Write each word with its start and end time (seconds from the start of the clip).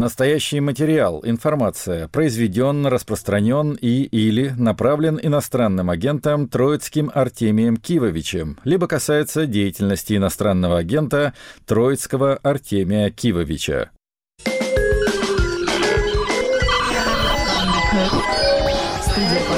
Настоящий 0.00 0.60
материал, 0.60 1.20
информация 1.26 2.08
произведен, 2.08 2.86
распространен 2.86 3.76
и 3.78 4.04
или 4.04 4.48
направлен 4.56 5.20
иностранным 5.22 5.90
агентом 5.90 6.48
Троицким 6.48 7.10
Артемием 7.12 7.76
Кивовичем, 7.76 8.56
либо 8.64 8.86
касается 8.86 9.44
деятельности 9.44 10.16
иностранного 10.16 10.78
агента 10.78 11.34
Троицкого 11.66 12.36
Артемия 12.36 13.10
Кивовича. 13.10 13.90
Студия 19.02 19.49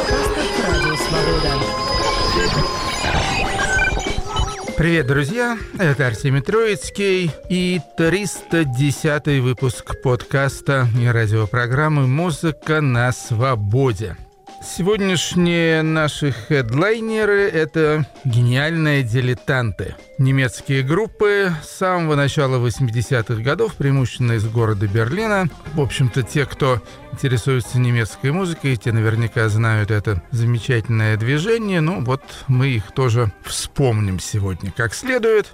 Привет, 4.77 5.07
друзья! 5.07 5.59
Это 5.79 6.07
Артемий 6.07 6.41
Троицкий 6.41 7.31
и 7.49 7.81
310 7.97 9.43
выпуск 9.43 10.01
подкаста 10.03 10.89
и 10.99 11.07
радиопрограммы 11.07 12.07
«Музыка 12.07 12.81
на 12.81 13.13
свободе». 13.13 14.17
Сегодняшние 14.65 15.83
наши 15.83 16.31
хедлайнеры— 16.31 17.49
это 17.53 18.07
гениальные 18.25 19.03
дилетанты. 19.03 19.97
Немецкие 20.19 20.83
группы 20.83 21.53
с 21.65 21.79
самого 21.79 22.15
начала 22.15 22.65
80-х 22.65 23.43
годов, 23.43 23.75
преимущественно 23.75 24.33
из 24.33 24.47
города 24.47 24.87
Берлина. 24.87 25.49
В 25.75 25.81
общем-то, 25.81 26.23
те, 26.23 26.47
кто 26.47 26.81
интересуется 27.11 27.81
немецкой 27.81 28.31
музыкой, 28.31 28.77
те 28.77 28.93
наверняка 28.93 29.49
знают 29.49 29.91
это 29.91 30.23
замечательное 30.31 31.17
движение. 31.17 31.81
Ну 31.81 32.05
вот 32.05 32.23
мы 32.47 32.69
их 32.69 32.93
тоже 32.93 33.33
вспомним 33.45 34.21
сегодня 34.21 34.71
как 34.71 34.95
следует. 34.95 35.51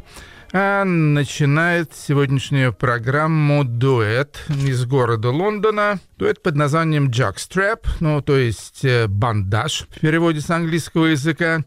А 0.53 0.85
начинает 0.85 1.95
сегодняшнюю 1.95 2.73
программу 2.73 3.65
дуэт 3.65 4.43
из 4.49 4.87
города 4.87 5.29
Лондона. 5.29 6.01
Дуэт 6.17 6.43
под 6.43 6.57
названием 6.57 7.11
Jackstrap, 7.11 7.87
ну, 8.01 8.23
то 8.23 8.35
есть 8.37 8.83
э, 8.83 9.09
бандаж 9.09 9.87
в 9.91 10.01
переводе 10.01 10.41
с 10.41 10.49
английского 10.49 11.07
языка. 11.07 11.65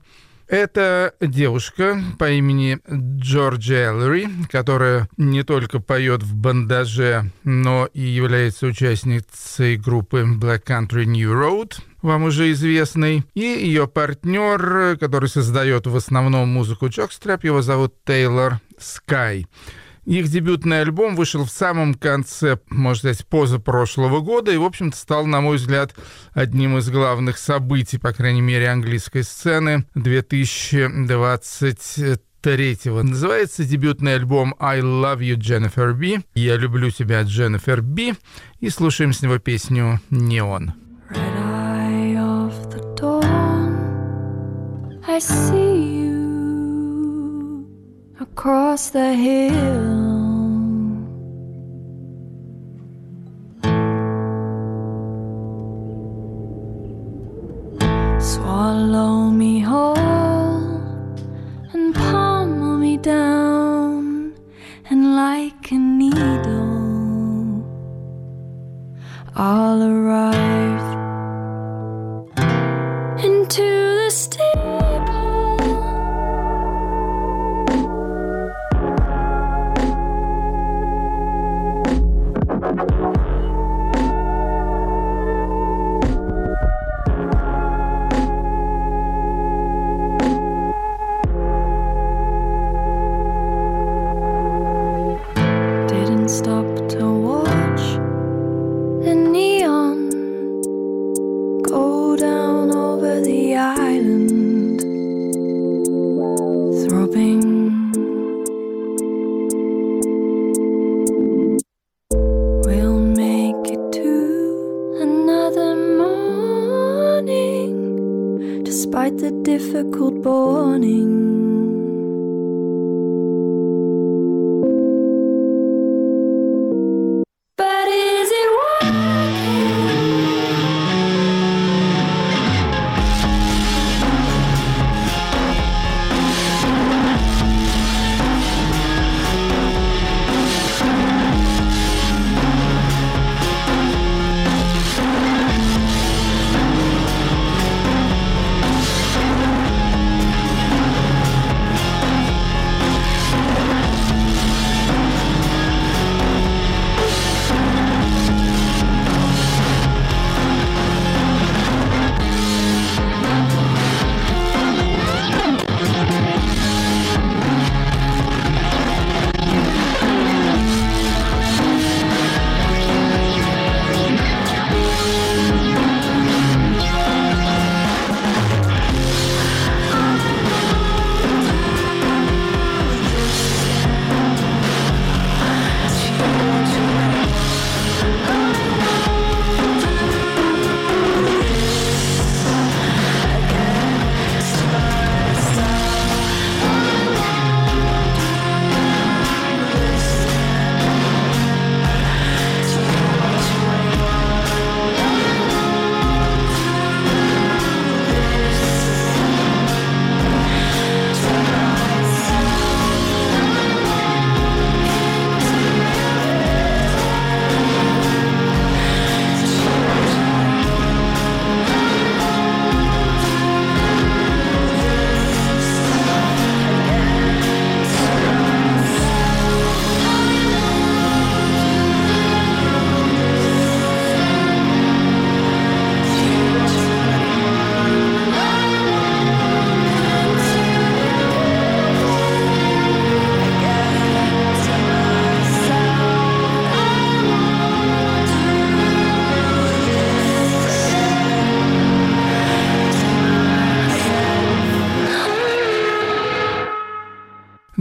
Это 0.47 1.13
девушка 1.21 2.01
по 2.17 2.31
имени 2.31 2.79
Джорджи 2.91 3.75
Эллери, 3.75 4.27
которая 4.49 5.07
не 5.15 5.43
только 5.43 5.79
поет 5.79 6.23
в 6.23 6.35
бандаже, 6.35 7.31
но 7.43 7.87
и 7.93 8.01
является 8.01 8.65
участницей 8.65 9.77
группы 9.77 10.23
Black 10.23 10.63
Country 10.63 11.05
New 11.05 11.31
Road, 11.31 11.75
вам 12.01 12.23
уже 12.23 12.51
известный, 12.51 13.23
и 13.33 13.41
ее 13.41 13.87
партнер, 13.87 14.97
который 14.99 15.29
создает 15.29 15.87
в 15.87 15.95
основном 15.95 16.49
музыку 16.49 16.89
Джокстрап, 16.89 17.43
его 17.43 17.61
зовут 17.61 17.95
Тейлор 18.05 18.59
Скай. 18.77 19.47
Их 20.05 20.29
дебютный 20.29 20.81
альбом 20.81 21.15
вышел 21.15 21.45
в 21.45 21.51
самом 21.51 21.93
конце, 21.93 22.57
можно 22.69 23.13
сказать, 23.13 23.27
позапрошлого 23.27 24.21
года 24.21 24.51
и, 24.51 24.57
в 24.57 24.63
общем-то, 24.63 24.97
стал, 24.97 25.27
на 25.27 25.41
мой 25.41 25.57
взгляд, 25.57 25.93
одним 26.33 26.79
из 26.79 26.89
главных 26.89 27.37
событий, 27.37 27.99
по 27.99 28.11
крайней 28.11 28.41
мере, 28.41 28.69
английской 28.69 29.21
сцены 29.21 29.85
2023 29.93 32.79
го 32.85 33.03
Называется 33.03 33.63
дебютный 33.63 34.15
альбом 34.15 34.55
«I 34.59 34.79
Love 34.79 35.19
You, 35.19 35.35
Jennifer 35.35 35.93
B». 35.93 36.23
«Я 36.33 36.57
люблю 36.57 36.89
тебя, 36.89 37.21
Дженнифер 37.21 37.83
Би». 37.83 38.15
И 38.59 38.69
слушаем 38.69 39.13
с 39.13 39.21
него 39.21 39.37
песню 39.37 40.01
«Неон». 40.09 40.80
See 45.21 46.01
you 46.01 47.67
across 48.19 48.89
the 48.89 49.13
hill. 49.13 50.10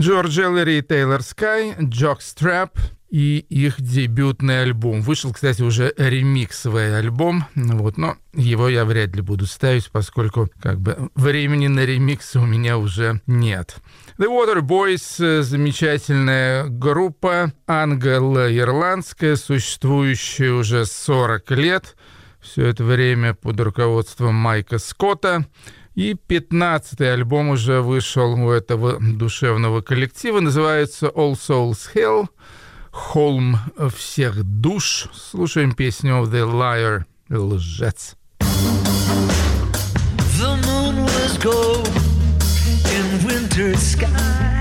Джордж 0.01 0.39
Эллери 0.41 0.79
и 0.79 0.81
Тейлор 0.81 1.21
Скай, 1.21 1.75
Jockstrap 1.77 2.71
и 3.11 3.37
их 3.37 3.79
дебютный 3.79 4.63
альбом. 4.63 5.01
Вышел, 5.01 5.31
кстати, 5.31 5.61
уже 5.61 5.93
ремиксовый 5.95 6.97
альбом, 6.97 7.45
вот, 7.53 7.97
но 7.97 8.17
его 8.33 8.67
я 8.67 8.83
вряд 8.85 9.15
ли 9.15 9.21
буду 9.21 9.45
ставить, 9.45 9.91
поскольку 9.91 10.49
как 10.59 10.79
бы 10.79 11.11
времени 11.13 11.67
на 11.67 11.85
ремиксы 11.85 12.39
у 12.39 12.47
меня 12.47 12.79
уже 12.79 13.21
нет. 13.27 13.75
The 14.17 14.25
Water 14.25 14.61
Boys— 14.61 15.41
замечательная 15.43 16.65
группа, 16.65 17.53
англо-ирландская, 17.67 19.35
существующая 19.35 20.53
уже 20.53 20.87
40 20.87 21.51
лет. 21.51 21.95
Все 22.39 22.65
это 22.65 22.83
время 22.83 23.35
под 23.35 23.59
руководством 23.59 24.33
Майка 24.33 24.79
Скотта. 24.79 25.45
И 25.95 26.13
15-й 26.13 27.13
альбом 27.13 27.49
уже 27.49 27.81
вышел 27.81 28.33
у 28.33 28.49
этого 28.49 28.97
душевного 29.01 29.81
коллектива. 29.81 30.39
Называется 30.39 31.07
All 31.07 31.33
Souls 31.33 31.89
Hell. 31.93 32.27
Холм 32.91 33.57
всех 33.95 34.43
душ. 34.43 35.07
Слушаем 35.13 35.73
песню 35.73 36.23
The 36.23 36.45
Liar, 36.49 37.05
лжец. 37.29 38.15
The 40.39 40.55
moon 40.65 41.03
was 41.05 41.37
gold 41.37 41.89
in 42.91 43.25
winter 43.25 43.75
sky. 43.77 44.59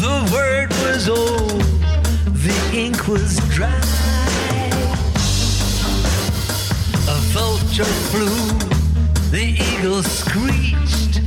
The 0.00 0.16
word 0.32 0.70
was 0.84 1.08
old, 1.08 1.64
the 2.44 2.54
ink 2.72 3.08
was 3.08 3.38
dry. 3.54 4.03
Vulture 7.74 7.92
flew, 8.10 8.58
the 9.32 9.56
eagle 9.60 10.02
screeched. 10.02 11.18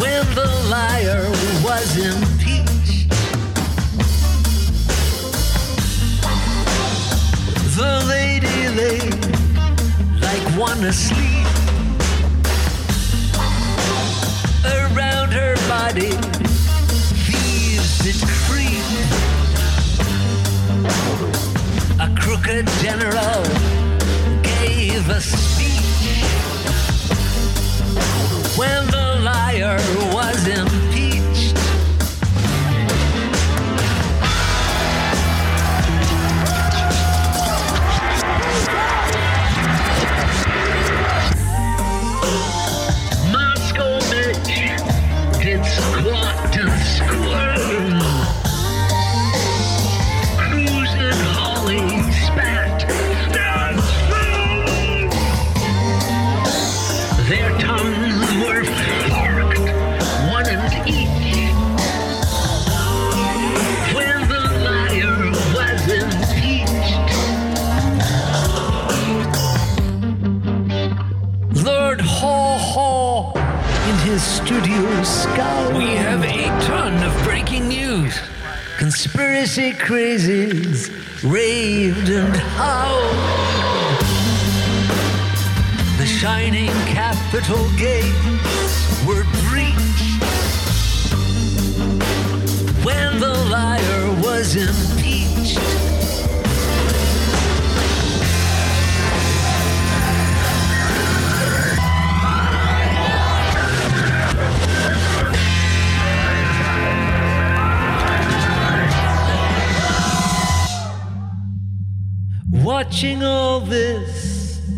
When 0.00 0.24
the 0.36 0.46
liar 0.70 1.28
was 1.64 1.96
impeached, 1.96 3.10
the 7.76 8.04
lady 8.08 8.68
lay 8.78 9.00
like 10.20 10.46
one 10.56 10.84
asleep. 10.84 11.46
Around 14.64 15.32
her 15.32 15.56
body, 15.66 16.12
thieves 17.26 17.98
did 18.04 18.20
creep. 18.46 18.84
A 21.98 22.08
crooked 22.20 22.68
general 22.80 23.83
speech 25.20 26.24
when 28.56 28.86
the 28.86 29.20
liar 29.22 30.03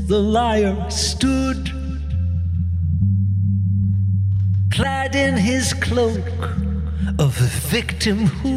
the 0.07 0.19
liar 0.21 0.89
stood, 0.89 1.73
clad 4.71 5.17
in 5.17 5.37
his 5.37 5.75
cloak 5.75 6.27
of 7.19 7.37
victimhood. 7.71 8.56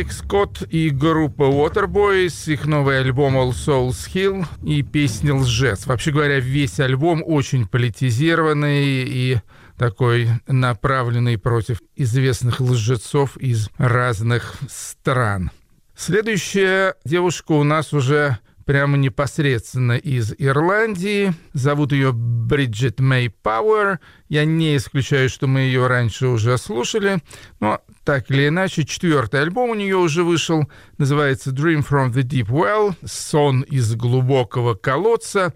Майк 0.00 0.12
Скотт 0.12 0.62
и 0.70 0.88
группа 0.88 1.42
Waterboys, 1.42 2.50
их 2.50 2.64
новый 2.64 3.00
альбом 3.00 3.36
All 3.36 3.50
Souls 3.50 4.08
Hill 4.10 4.46
и 4.64 4.82
песня 4.82 5.34
«Лжец». 5.34 5.84
Вообще 5.84 6.10
говоря, 6.10 6.40
весь 6.40 6.80
альбом 6.80 7.22
очень 7.22 7.68
политизированный 7.68 9.04
и 9.04 9.40
такой 9.76 10.28
направленный 10.46 11.36
против 11.36 11.82
известных 11.96 12.60
лжецов 12.60 13.36
из 13.36 13.68
разных 13.76 14.54
стран. 14.70 15.50
Следующая 15.94 16.94
девушка 17.04 17.52
у 17.52 17.62
нас 17.62 17.92
уже 17.92 18.38
прямо 18.70 18.96
непосредственно 18.96 19.96
из 19.96 20.32
Ирландии. 20.38 21.34
Зовут 21.54 21.90
ее 21.90 22.12
Бриджит 22.12 23.00
Мэй 23.00 23.28
Пауэр. 23.28 23.98
Я 24.28 24.44
не 24.44 24.76
исключаю, 24.76 25.28
что 25.28 25.48
мы 25.48 25.62
ее 25.62 25.88
раньше 25.88 26.28
уже 26.28 26.56
слушали, 26.56 27.18
но 27.58 27.80
так 28.04 28.30
или 28.30 28.46
иначе, 28.46 28.84
четвертый 28.84 29.40
альбом 29.40 29.70
у 29.70 29.74
нее 29.74 29.96
уже 29.96 30.22
вышел, 30.22 30.70
называется 30.98 31.50
Dream 31.50 31.84
from 31.84 32.12
the 32.12 32.22
Deep 32.22 32.46
Well, 32.46 32.94
сон 33.04 33.62
из 33.62 33.92
глубокого 33.96 34.74
колодца. 34.74 35.52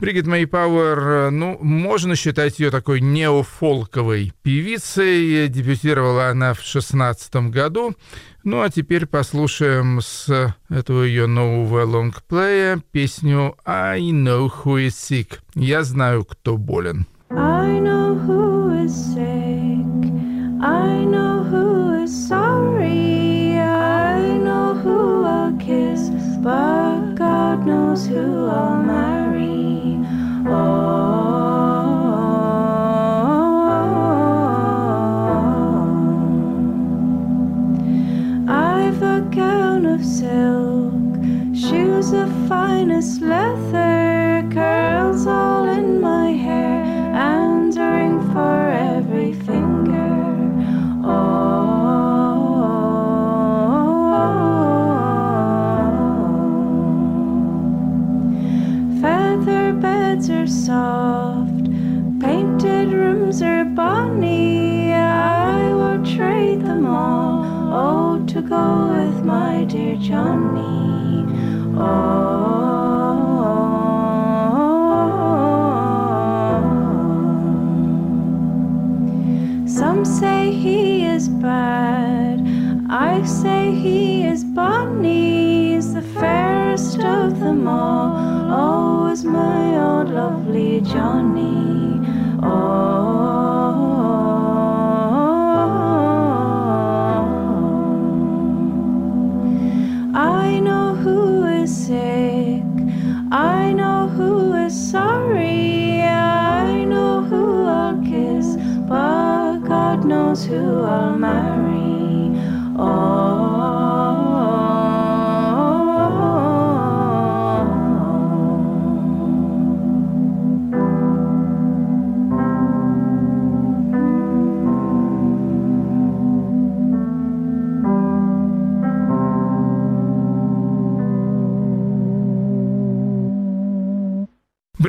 Бригит 0.00 0.26
Мэй 0.26 0.46
Пауэр, 0.46 1.30
ну, 1.30 1.58
можно 1.60 2.16
считать 2.16 2.58
ее 2.58 2.70
такой 2.70 3.02
неофолковой 3.02 4.32
певицей. 4.42 5.46
Дебютировала 5.48 6.28
она 6.28 6.54
в 6.54 6.62
16 6.62 7.50
году. 7.50 7.94
Ну, 8.42 8.62
а 8.62 8.70
теперь 8.70 9.04
послушаем 9.04 10.00
с 10.00 10.54
этого 10.70 11.02
ее 11.02 11.26
нового 11.26 11.84
лонгплея 11.84 12.82
песню 12.92 13.56
«I 13.66 14.00
know 14.10 14.50
who 14.50 14.86
is 14.86 14.92
sick». 14.92 15.40
«Я 15.54 15.84
знаю, 15.84 16.24
кто 16.24 16.56
болен». 16.56 17.06
I 17.30 17.78
know 17.78 18.18
who 18.26 18.82
is 18.82 19.14
sick. 19.14 19.44
I 20.62 20.99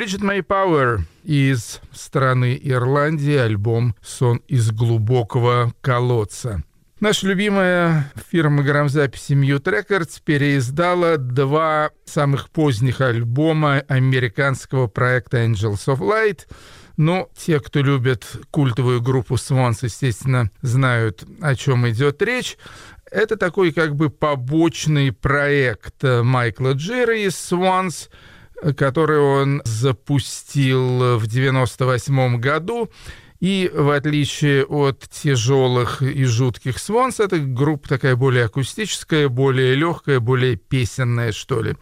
Бриджит 0.02 0.24
Мэй 0.24 0.42
Пауэр 0.42 1.02
из 1.24 1.80
страны 1.94 2.60
Ирландии, 2.60 3.36
альбом 3.36 3.96
«Сон 4.02 4.42
из 4.48 4.72
глубокого 4.72 5.76
колодца». 5.82 6.64
Наша 7.00 7.28
любимая 7.28 8.12
фирма 8.32 8.64
грамзаписи 8.64 9.34
Mute 9.34 9.62
Records 9.62 10.20
переиздала 10.26 11.18
два 11.18 11.92
самых 12.04 12.50
поздних 12.50 13.00
альбома 13.00 13.84
американского 13.88 14.88
проекта 14.88 15.46
Angels 15.46 15.86
of 15.86 16.00
Light. 16.00 16.48
Но 16.98 17.30
те, 17.38 17.60
кто 17.60 17.82
любит 17.82 18.26
культовую 18.50 19.04
группу 19.04 19.36
Swans, 19.36 19.82
естественно, 19.84 20.50
знают, 20.64 21.24
о 21.42 21.54
чем 21.54 21.88
идет 21.88 22.24
речь. 22.24 22.58
Это 23.12 23.38
такой 23.38 23.72
как 23.72 23.96
бы 23.96 24.10
побочный 24.10 25.12
проект 25.12 26.02
Майкла 26.02 26.72
Джира 26.72 27.16
из 27.16 27.34
Swans, 27.34 28.10
который 28.78 29.20
он 29.20 29.62
запустил 29.66 31.18
в 31.18 31.28
98 31.28 32.38
году. 32.40 32.90
И 33.40 33.72
в 33.74 33.90
отличие 33.90 34.66
от 34.66 35.00
тяжелых 35.10 36.04
и 36.04 36.24
жутких 36.26 36.76
Swans, 36.78 37.24
эта 37.24 37.40
группа 37.40 37.90
такая 37.90 38.16
более 38.16 38.46
акустическая, 38.46 39.30
более 39.30 39.74
легкая, 39.74 40.20
более 40.20 40.58
песенная, 40.58 41.32
что 41.32 41.64
ли. 41.64 41.76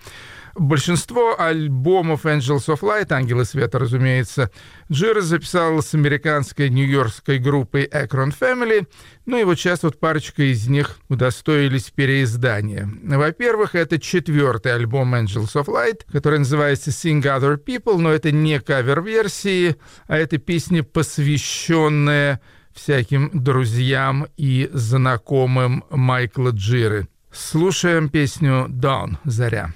Большинство 0.55 1.39
альбомов 1.39 2.25
Angels 2.25 2.67
of 2.67 2.81
Light, 2.81 3.11
Ангелы 3.11 3.45
Света, 3.45 3.79
разумеется, 3.79 4.51
Джира 4.91 5.21
записал 5.21 5.81
с 5.81 5.93
американской 5.93 6.69
нью-йоркской 6.69 7.39
группой 7.39 7.85
Akron 7.85 8.33
Family, 8.37 8.87
ну 9.25 9.37
и 9.37 9.43
вот 9.43 9.59
сейчас 9.59 9.83
вот 9.83 9.99
парочка 9.99 10.43
из 10.43 10.67
них 10.67 10.99
удостоились 11.07 11.91
переиздания. 11.91 12.89
Во-первых, 13.03 13.75
это 13.75 13.99
четвертый 13.99 14.73
альбом 14.73 15.15
Angels 15.15 15.53
of 15.53 15.65
Light, 15.65 16.01
который 16.11 16.39
называется 16.39 16.89
Sing 16.89 17.21
Other 17.21 17.57
People, 17.63 17.97
но 17.97 18.11
это 18.11 18.31
не 18.31 18.59
кавер-версии, 18.59 19.75
а 20.07 20.17
это 20.17 20.37
песни, 20.37 20.81
посвященные 20.81 22.39
всяким 22.73 23.29
друзьям 23.33 24.27
и 24.37 24.69
знакомым 24.73 25.83
Майкла 25.89 26.49
Джиры. 26.49 27.07
Слушаем 27.31 28.09
песню 28.09 28.65
«Dawn»— 28.69 29.17
«Заря». 29.23 29.73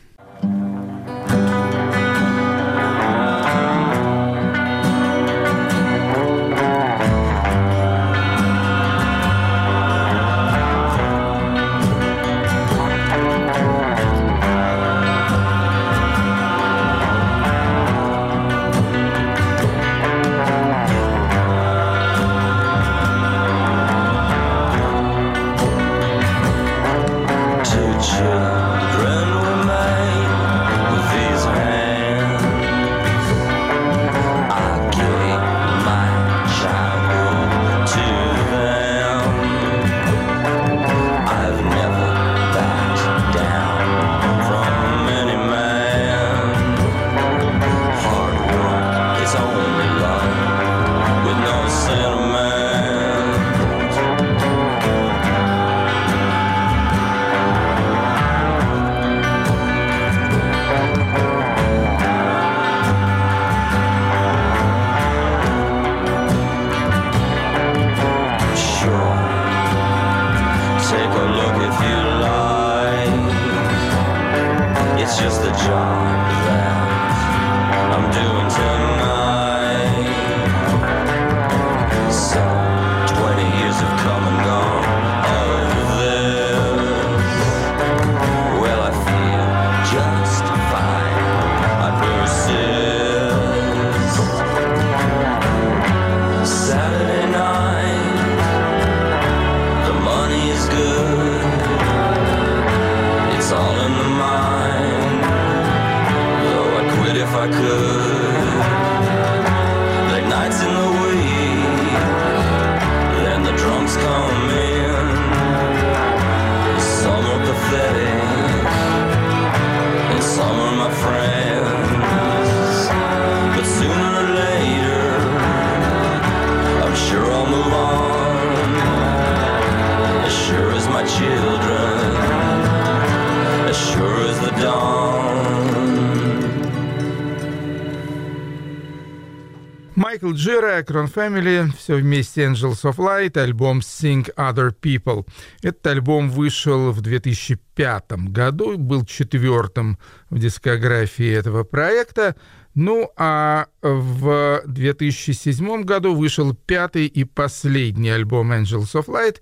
Майкл 140.13 140.31
Джира, 140.33 140.77
Акрон 140.77 141.07
Family, 141.07 141.75
все 141.75 141.95
вместе 141.95 142.45
Angels 142.45 142.83
of 142.83 142.97
Light, 142.97 143.35
альбом 143.35 143.79
Sing 143.79 144.31
Other 144.35 144.71
People. 144.71 145.27
Этот 145.63 145.87
альбом 145.87 146.29
вышел 146.29 146.91
в 146.91 147.01
2005 147.01 148.11
году, 148.27 148.77
был 148.77 149.05
четвертым 149.05 149.97
в 150.29 150.37
дискографии 150.37 151.27
этого 151.31 151.63
проекта. 151.63 152.35
Ну 152.75 153.09
а 153.17 153.65
в 153.81 154.61
2007 154.67 155.81
году 155.81 156.13
вышел 156.13 156.53
пятый 156.53 157.07
и 157.07 157.23
последний 157.23 158.11
альбом 158.11 158.51
Angels 158.51 158.93
of 158.93 159.07
Light. 159.07 159.37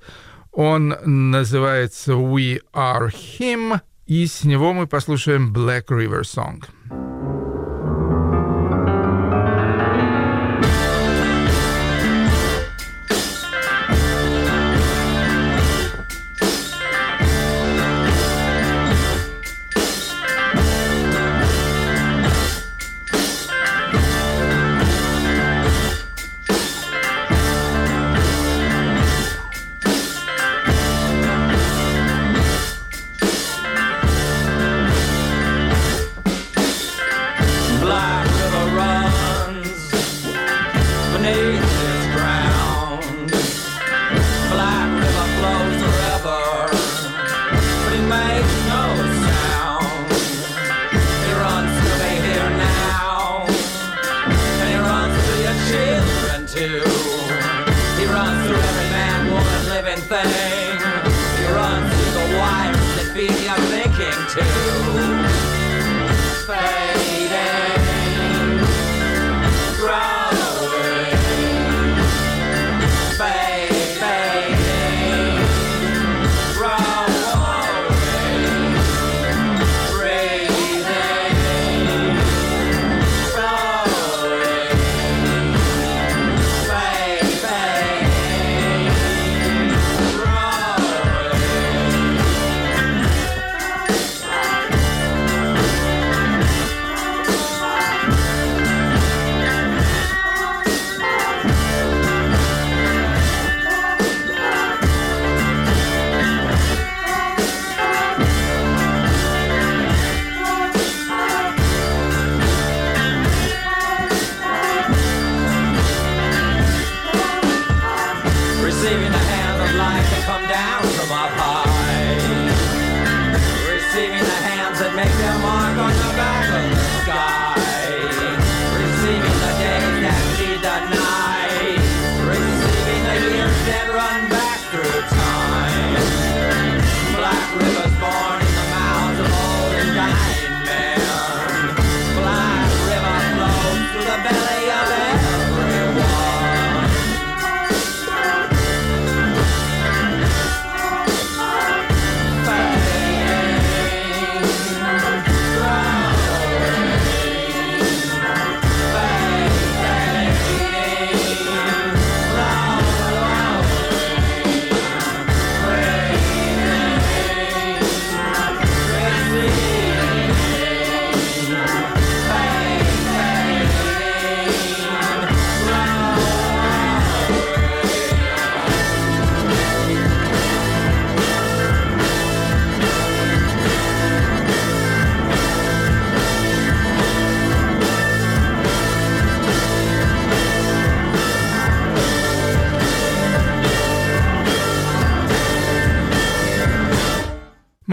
Он 0.53 0.95
называется 1.03 2.13
We 2.13 2.61
Are 2.73 3.09
Him, 3.11 3.81
и 4.05 4.25
с 4.25 4.45
него 4.45 4.71
мы 4.71 4.87
послушаем 4.87 5.51
Black 5.53 5.87
River 5.87 6.21
Song. 6.21 6.63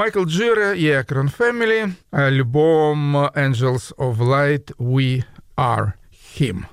Майкл 0.08 0.24
Джира 0.24 0.72
и 0.72 0.88
Акрон 0.88 1.26
Family, 1.28 1.92
альбом 2.10 3.14
Angels 3.14 3.94
of 3.98 4.16
Light 4.16 4.74
We 4.78 5.22
Are 5.54 5.92
Him. 6.34 6.64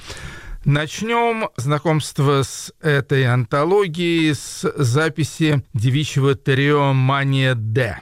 Начнем 0.65 1.47
знакомство 1.55 2.43
с 2.43 2.73
этой 2.81 3.25
антологией 3.25 4.33
с 4.33 4.69
записи 4.75 5.63
девичьего 5.73 6.35
трио 6.35 6.91
«Мания 6.93 7.55
Д». 7.55 7.99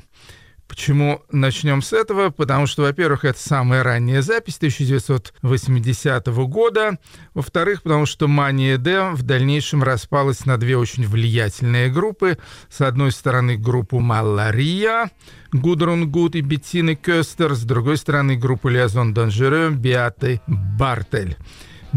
Почему 0.78 1.24
начнем 1.32 1.82
с 1.82 1.92
этого? 1.92 2.30
Потому 2.30 2.68
что, 2.68 2.84
во-первых, 2.84 3.26
это 3.26 3.40
самая 3.40 3.82
ранняя 3.82 4.22
запись 4.22 4.58
1980 4.58 6.28
года. 6.28 7.00
Во-вторых, 7.34 7.82
потому 7.82 8.06
что 8.06 8.28
«Мания 8.28 8.78
Д» 8.78 9.10
в 9.13 9.24
дальнейшем 9.24 9.82
распалась 9.82 10.46
на 10.46 10.58
две 10.58 10.78
очень 10.78 11.08
влиятельные 11.08 11.90
группы. 11.90 12.38
С 12.70 12.82
одной 12.82 13.12
стороны, 13.12 13.58
группу 13.58 13.98
«Малария», 14.00 15.10
Гудрун 15.52 16.12
Гуд 16.12 16.36
и 16.36 16.42
Беттины 16.42 16.96
Кёстер, 16.96 17.56
с 17.56 17.63
другой 17.63 17.98
стороны, 17.98 18.36
группу 18.36 18.70
«Лиазон 18.70 19.16
Данжере», 19.16 19.72
Биаты 19.72 20.42
Бартель. 20.46 21.38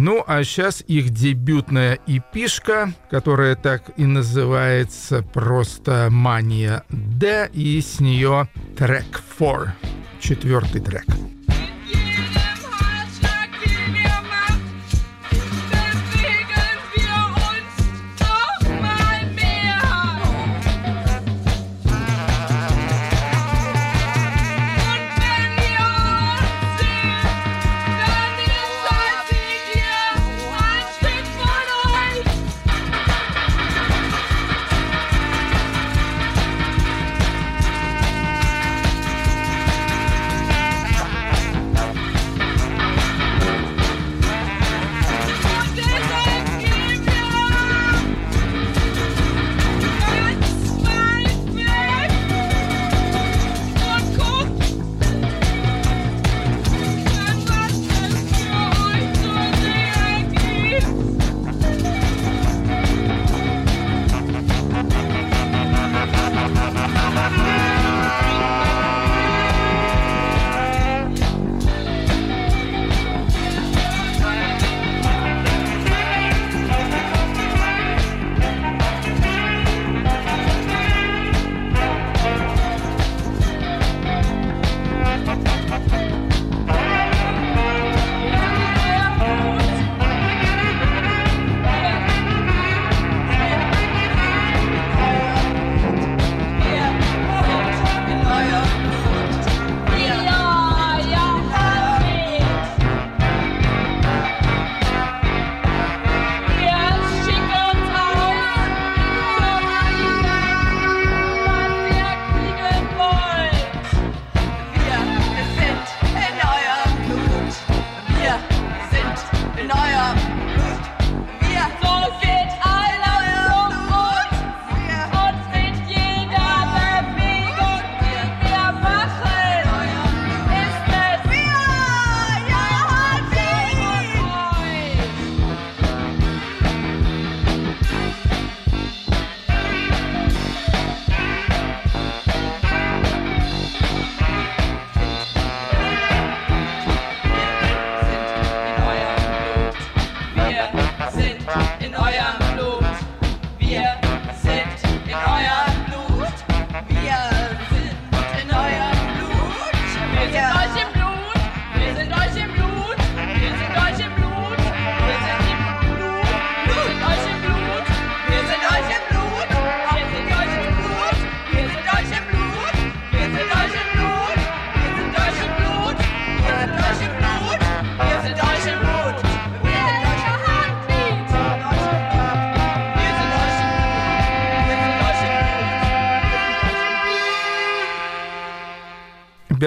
Ну, 0.03 0.25
а 0.27 0.43
сейчас 0.45 0.83
их 0.87 1.11
дебютная 1.11 1.99
эпишка, 2.07 2.95
которая 3.11 3.55
так 3.55 3.91
и 3.99 4.07
называется 4.07 5.23
просто 5.23 6.09
«Мания 6.11 6.85
Д», 6.89 7.51
и 7.53 7.79
с 7.83 8.01
нее 8.01 8.49
трек 8.79 9.23
4, 9.39 9.75
четвертый 10.19 10.81
трек. 10.81 11.05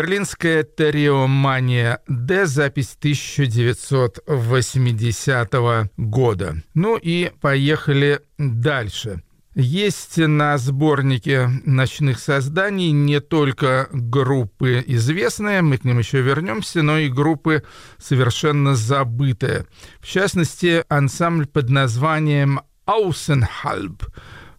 Берлинская 0.03 0.63
Териомания 0.63 1.99
Д, 2.09 2.45
запись 2.45 2.97
1980 2.99 5.53
года. 5.95 6.55
Ну 6.73 6.99
и 7.01 7.31
поехали 7.39 8.19
дальше. 8.37 9.23
Есть 9.55 10.17
на 10.17 10.57
сборнике 10.57 11.47
ночных 11.63 12.19
созданий 12.19 12.91
не 12.91 13.21
только 13.21 13.87
группы 13.93 14.83
известные, 14.85 15.61
мы 15.61 15.77
к 15.77 15.85
ним 15.85 15.99
еще 15.99 16.21
вернемся, 16.21 16.81
но 16.81 16.97
и 16.97 17.07
группы 17.07 17.63
совершенно 17.97 18.75
забытые. 18.75 19.67
В 20.01 20.07
частности, 20.07 20.83
ансамбль 20.89 21.47
под 21.47 21.69
названием 21.69 22.59
«Außenhalb», 22.85 24.01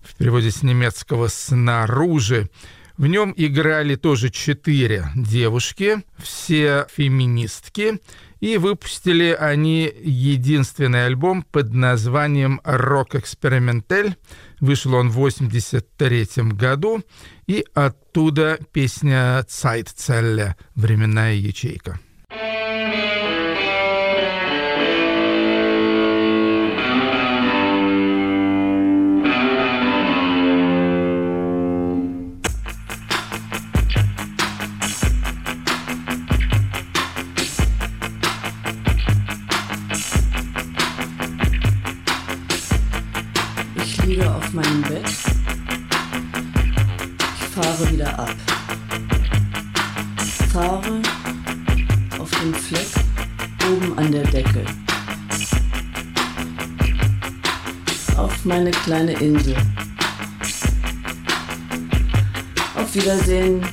в 0.01 0.17
переводе 0.17 0.51
с 0.51 0.63
немецкого 0.63 1.29
«снаружи», 1.29 2.49
в 2.97 3.07
нем 3.07 3.35
играли 3.37 3.97
тоже 3.97 4.31
четыре 4.31 5.09
девушки, 5.17 6.03
все 6.19 6.87
феминистки, 6.95 8.01
и 8.41 8.57
выпустили 8.59 9.37
они 9.39 9.91
единственный 10.03 11.07
альбом 11.07 11.43
под 11.43 11.73
названием 11.73 12.61
«Рок 12.65 13.15
Экспериментель». 13.15 14.17
Вышел 14.61 14.95
он 14.95 15.09
в 15.09 15.15
83 15.15 16.27
году, 16.53 17.03
и 17.47 17.65
оттуда 17.75 18.59
песня 18.73 19.43
«Цайтцелле» 19.49 20.57
«Временная 20.75 21.35
ячейка». 21.35 21.99
Ab. 48.19 48.35
Fahre 50.53 51.03
auf 52.19 52.31
den 52.31 52.55
Fleck 52.55 52.87
oben 53.71 53.99
an 53.99 54.13
der 54.13 54.25
Decke. 54.25 54.65
Auf 58.17 58.45
meine 58.45 58.71
kleine 58.71 59.13
Insel. 59.13 59.57
Auf 62.77 62.95
Wiedersehen. 62.95 63.67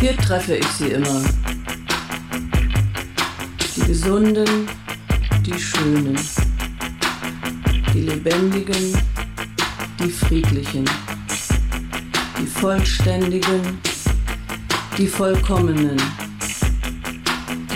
Hier 0.00 0.16
treffe 0.16 0.56
ich 0.56 0.66
sie 0.66 0.88
immer. 0.88 1.22
Die 3.76 3.80
Gesunden, 3.82 4.68
die 5.44 5.60
Schönen, 5.60 6.18
die 7.92 8.02
Lebendigen, 8.02 8.96
die 9.98 10.10
Friedlichen, 10.10 10.84
die 12.38 12.46
Vollständigen, 12.46 13.78
die 14.96 15.06
Vollkommenen, 15.06 15.96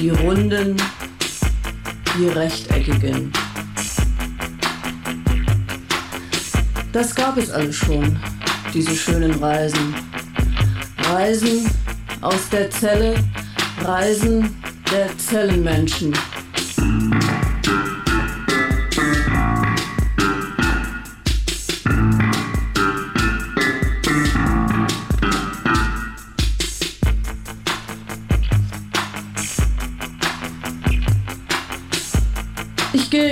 die 0.00 0.10
Runden, 0.10 0.76
die 2.16 2.28
Rechteckigen. 2.28 3.32
Das 6.92 7.14
gab 7.14 7.36
es 7.36 7.50
alles 7.50 7.74
schon, 7.74 8.16
diese 8.72 8.94
schönen 8.94 9.34
Reisen. 9.34 9.94
Reisen 11.10 11.68
aus 12.20 12.48
der 12.50 12.70
Zelle, 12.70 13.14
Reisen 13.82 14.54
der 14.92 15.16
Zellenmenschen. 15.18 16.14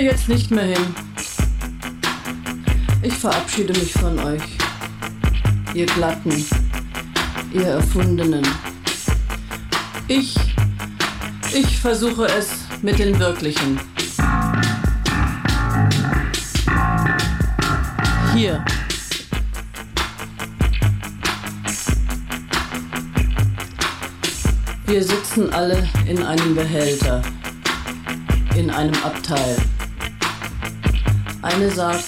Jetzt 0.03 0.29
nicht 0.29 0.51
mehr 0.51 0.65
hin. 0.65 0.95
Ich 3.01 3.13
verabschiede 3.13 3.73
mich 3.73 3.93
von 3.93 4.19
euch, 4.19 4.41
ihr 5.73 5.85
Glatten, 5.85 6.45
ihr 7.53 7.67
Erfundenen. 7.67 8.45
Ich 10.07 10.35
ich 11.55 11.79
versuche 11.79 12.25
es 12.25 12.49
mit 12.81 12.97
den 12.97 13.19
Wirklichen. 13.19 13.79
Hier. 18.33 18.65
Wir 24.87 25.03
sitzen 25.03 25.53
alle 25.53 25.87
in 26.07 26.23
einem 26.23 26.55
Behälter, 26.55 27.21
in 28.55 28.71
einem 28.71 28.95
Abteil. 29.03 29.57
Eine 31.43 31.69
sagt, 31.69 32.05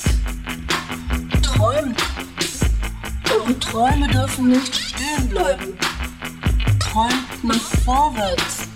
Träumt. 1.43 2.01
Eure 3.29 3.59
Träume 3.59 4.07
dürfen 4.07 4.47
nicht 4.47 4.73
stehen 4.73 5.29
bleiben. 5.29 5.77
Träumt 6.79 7.43
nach 7.43 7.55
vorwärts. 7.83 8.69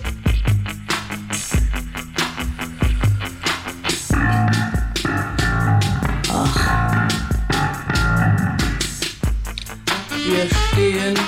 wir 10.25 10.47
stehen, 10.47 11.19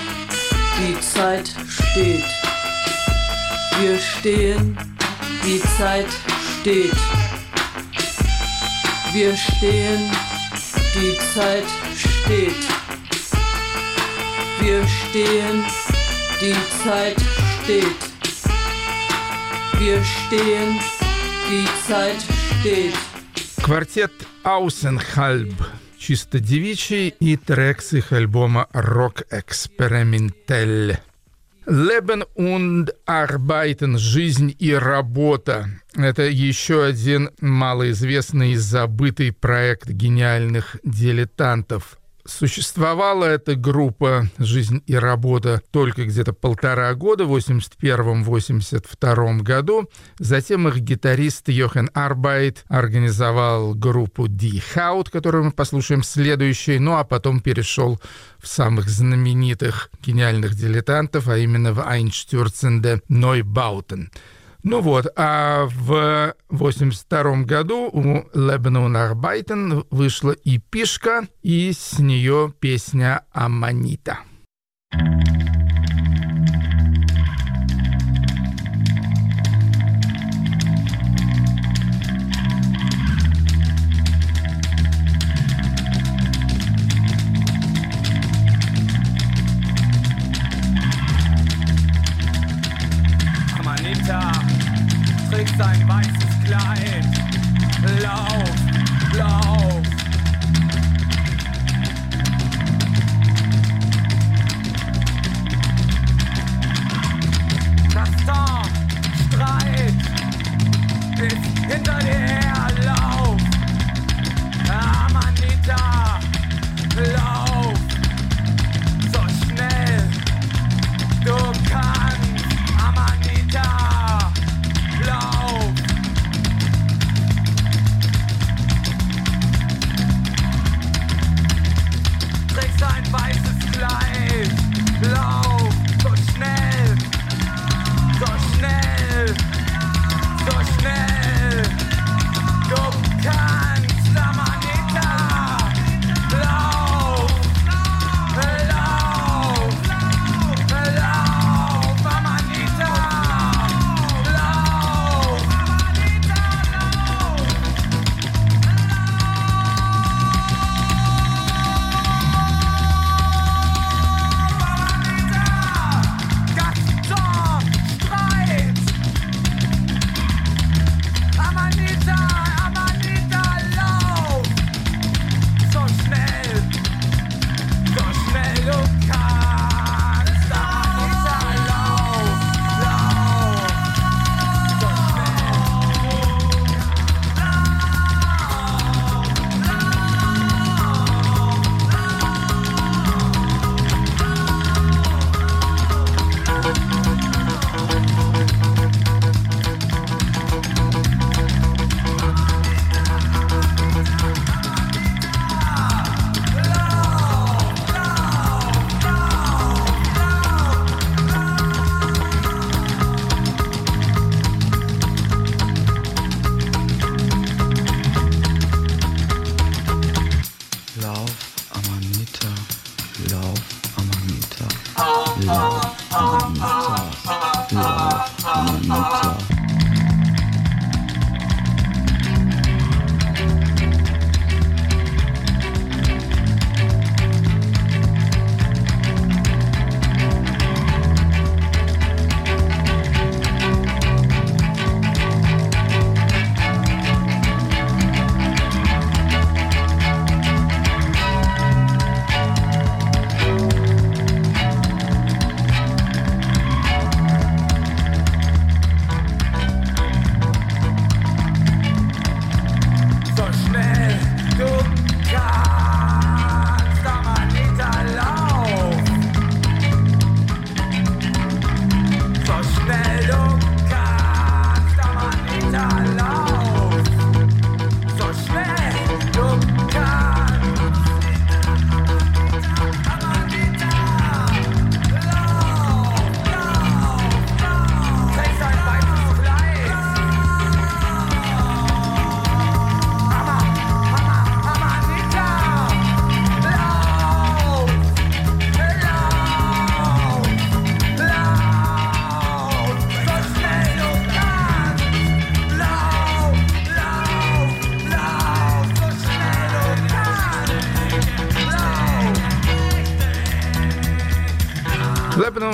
die 0.78 1.00
Zeit 1.02 1.50
steht. 1.68 2.26
Wir 3.80 3.98
stehen, 3.98 4.78
die 5.44 5.62
Zeit 5.78 6.08
steht. 6.60 6.92
Wir 9.13 9.37
stehen, 9.37 10.11
die 10.95 11.19
Zeit 11.35 11.65
steht. 11.97 12.63
Wir 14.61 14.87
stehen, 14.87 15.65
die 16.41 16.57
Zeit 16.85 17.17
steht. 17.63 18.01
Wir 19.79 20.03
stehen, 20.05 20.81
die 21.51 21.67
Zeit 21.89 22.23
steht. 22.61 22.95
Квартет 23.63 24.13
Аусенхальб 24.45 25.53
чисто 26.07 26.39
девичий 26.39 27.09
и 27.09 27.37
трек 27.37 27.83
с 27.83 27.95
их 27.95 28.13
альбома 28.13 28.69
«Рок 28.73 29.23
Экспериментель». 29.31 31.01
Leben 31.66 32.24
und 32.34 32.92
Arbeiten– 33.06 33.98
«Жизнь 34.00 34.56
и 34.58 34.74
работа»— 34.74 35.70
это 35.96 36.24
еще 36.24 36.84
один 36.84 37.30
малоизвестный 37.40 38.54
и 38.54 38.56
забытый 38.56 39.32
проект 39.32 39.90
гениальных 39.90 40.78
дилетантов. 40.84 42.00
Существовала 42.26 43.26
эта 43.26 43.56
группа 43.56 44.28
«Жизнь 44.38 44.84
и 44.86 44.94
работа» 44.96 45.62
только 45.72 46.06
где-то 46.06 46.34
полтора 46.34 46.94
года, 46.94 47.26
в 47.26 47.36
81-82 47.36 49.42
году. 49.42 49.90
Затем 50.20 50.68
их 50.68 50.78
гитарист 50.80 51.50
Йохан 51.50 51.90
Арбайт 51.94 52.64
организовал 52.68 53.74
группу 53.74 54.28
Die 54.28 54.62
Haut, 54.76 55.10
которую 55.12 55.46
мы 55.46 55.52
послушаем 55.52 56.04
следующей, 56.04 56.78
ну 56.80 56.98
а 56.98 57.04
потом 57.04 57.40
перешел 57.40 58.00
в 58.40 58.48
самых 58.48 58.90
знаменитых 58.90 59.90
гениальных 60.02 60.56
дилетантов, 60.56 61.28
а 61.28 61.38
именно 61.38 61.74
в 61.74 61.80
Einstürzende 61.80 63.02
Neubauten. 63.10 64.10
Ну 64.64 64.82
вот, 64.82 65.08
а 65.16 65.66
в 65.66 66.36
82 66.50 67.44
году 67.44 67.90
у 67.92 68.22
Lebanon 68.38 68.96
Arbeiten 68.96 69.86
вышла 69.90 70.32
и 70.32 70.60
пишка, 70.60 71.28
и 71.42 71.72
с 71.74 71.98
нее 72.00 72.54
песня 72.60 73.26
«Аманита». 73.32 74.20
Amanita 74.94 75.41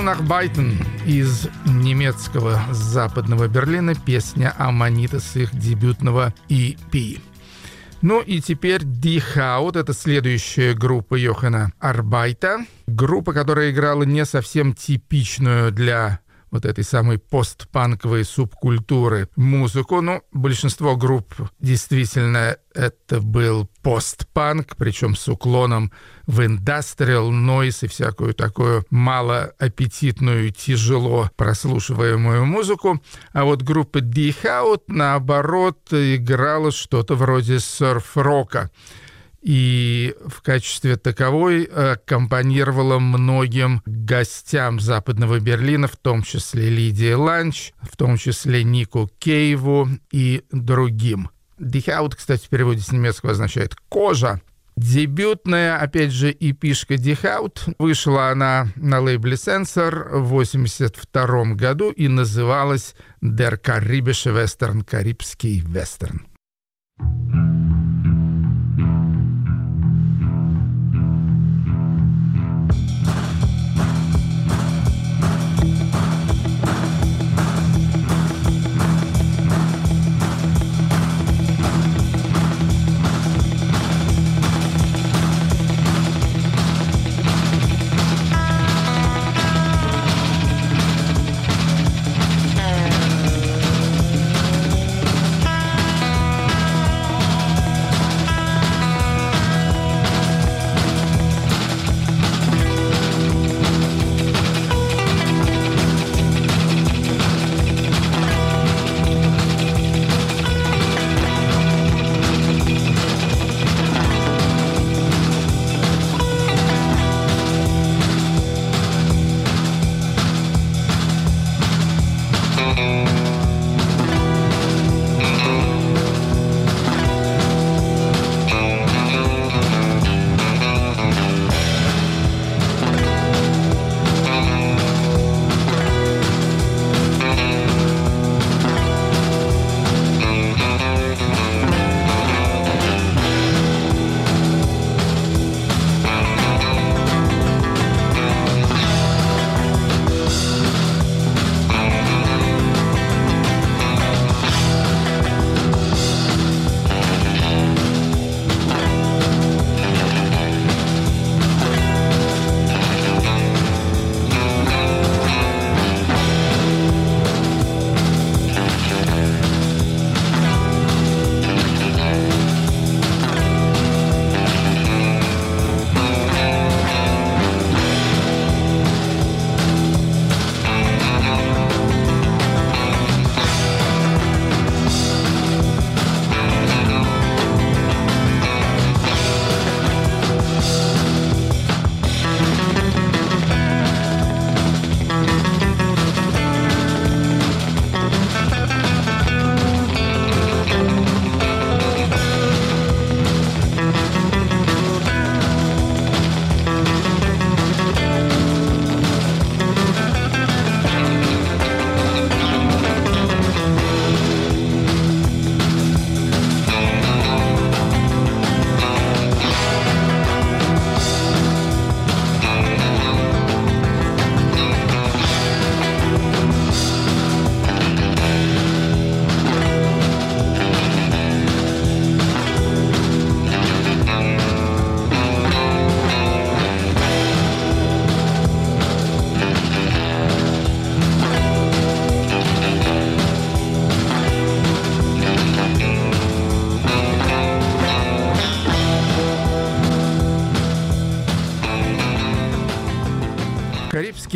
Нахбайтен 0.07 0.77
из 1.05 1.49
немецкого 1.65 2.61
западного 2.71 3.49
Берлина 3.49 3.93
песня 3.93 4.53
«Аманита» 4.57 5.19
с 5.19 5.35
их 5.35 5.53
дебютного 5.53 6.33
EP. 6.47 7.19
Ну 8.01 8.21
и 8.21 8.39
теперь 8.39 8.83
Haut, 8.85 9.77
это 9.77 9.91
следующая 9.91 10.73
группа 10.75 11.15
Йохана 11.15 11.73
Арбайта. 11.81 12.59
Группа, 12.87 13.33
которая 13.33 13.71
играла 13.71 14.03
не 14.03 14.23
совсем 14.23 14.73
типичную 14.73 15.73
для 15.73 16.21
вот 16.51 16.65
этой 16.65 16.83
самой 16.83 17.17
постпанковой 17.17 18.23
субкультуры 18.23 19.29
музыку. 19.35 20.01
Ну, 20.01 20.21
большинство 20.31 20.95
групп 20.95 21.33
действительно 21.59 22.57
это 22.73 23.21
был 23.21 23.69
постпанк, 23.81 24.75
причем 24.77 25.15
с 25.15 25.27
уклоном 25.27 25.91
в 26.25 26.45
индастриал, 26.45 27.31
нойс 27.31 27.83
и 27.83 27.87
всякую 27.87 28.33
такую 28.33 28.85
малоаппетитную, 28.91 30.51
тяжело 30.51 31.29
прослушиваемую 31.35 32.45
музыку. 32.45 33.01
А 33.33 33.45
вот 33.45 33.63
группа 33.63 33.99
Die 33.99 34.35
Haut, 34.43 34.83
наоборот, 34.87 35.79
играла 35.91 36.71
что-то 36.71 37.15
вроде 37.15 37.59
серф-рока 37.59 38.69
и 39.47 40.13
в 40.25 40.41
качестве 40.41 40.97
таковой 40.97 41.63
аккомпанировала 41.63 42.99
многим 42.99 43.81
гостям 43.85 44.81
Западного 44.81 45.39
Берлина, 45.39 45.87
в 45.87 45.95
том 45.95 46.21
числе 46.21 46.69
Лидии 46.69 47.13
Ланч, 47.13 47.71
в 47.79 47.95
том 47.95 48.17
числе 48.17 48.65
Нику 48.65 49.09
Кейву 49.19 49.87
и 50.11 50.43
другим. 50.51 51.29
Дихаут, 51.59 52.15
кстати, 52.15 52.45
в 52.45 52.49
переводе 52.49 52.81
с 52.81 52.91
немецкого 52.91 53.31
означает 53.31 53.73
«кожа». 53.87 54.41
Дебютная, 54.75 55.77
опять 55.77 56.11
же, 56.11 56.35
эпишка 56.37 56.97
Дихаут. 56.97 57.67
Вышла 57.79 58.29
она 58.29 58.67
на 58.75 58.99
лейбле 58.99 59.35
Sensor 59.35 60.09
в 60.09 60.33
1982 60.33 61.55
году 61.55 61.91
и 61.91 62.09
называлась 62.09 62.95
«Der 63.23 63.57
Karibische 63.57 64.33
Western»— 64.35 64.83
«Карибский 64.87 65.61
вестерн». 65.61 66.27
Lauf, 66.99 67.46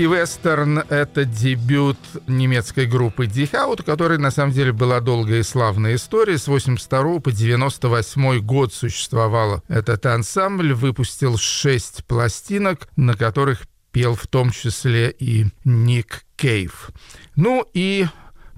Немецкий 0.02 0.20
вестерн— 0.20 0.80
это 0.89 1.26
дебют 1.26 1.97
немецкой 2.26 2.88
группы 2.88 3.28
Дихаут, 3.28 3.82
у 3.82 3.84
которой 3.84 4.18
на 4.18 4.32
самом 4.32 4.52
деле 4.52 4.72
была 4.72 4.99
долгая 4.99 5.41
и 5.41 5.43
славная 5.43 5.93
история. 5.93 6.39
С 6.39 6.47
82 6.47 7.20
по 7.20 7.32
98 7.32 8.39
год 8.39 8.74
существовал 8.74 9.62
этот 9.68 10.04
ансамбль, 10.08 10.74
выпустил 10.74 11.38
шесть 11.38 12.04
пластинок, 12.06 12.88
на 12.95 13.14
которых 13.14 13.68
пел 13.91 14.16
в 14.16 14.26
том 14.26 14.49
числе 14.49 15.12
и 15.12 15.45
Ник 15.66 16.24
Кейв. 16.36 16.89
Ну 17.36 17.64
и 17.76 18.08